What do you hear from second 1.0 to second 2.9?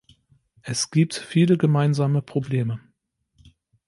viele gemeinsame Probleme.